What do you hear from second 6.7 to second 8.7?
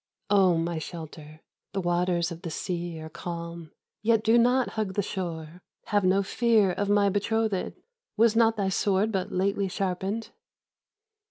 of my betrothed; Was not thy